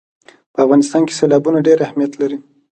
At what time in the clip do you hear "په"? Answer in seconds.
0.53-0.59